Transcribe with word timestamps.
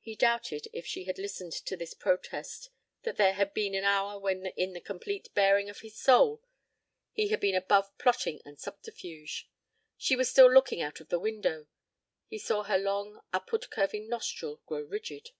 He 0.00 0.16
doubted 0.16 0.68
if 0.72 0.86
she 0.86 1.04
had 1.04 1.18
listened 1.18 1.52
to 1.52 1.76
this 1.76 1.92
protest 1.92 2.70
that 3.02 3.18
there 3.18 3.34
had 3.34 3.52
been 3.52 3.74
an 3.74 3.84
hour 3.84 4.18
when 4.18 4.46
in 4.46 4.72
the 4.72 4.80
complete 4.80 5.28
baring 5.34 5.68
of 5.68 5.80
his 5.80 5.94
soul 6.00 6.42
he 7.12 7.28
had 7.28 7.38
been 7.38 7.54
above 7.54 7.98
plotting 7.98 8.40
and 8.46 8.58
subterfuge. 8.58 9.50
She 9.98 10.16
was 10.16 10.30
still 10.30 10.50
looking 10.50 10.80
out 10.80 11.00
of 11.00 11.10
the 11.10 11.20
window. 11.20 11.66
He 12.26 12.38
saw 12.38 12.62
her 12.62 12.78
long 12.78 13.20
upward 13.30 13.68
curving 13.68 14.08
nostril 14.08 14.62
grow 14.64 14.80
rigid. 14.80 15.32